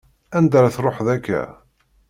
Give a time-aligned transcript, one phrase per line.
[0.37, 1.41] Anga ar ad tṛuḥeḍ akka?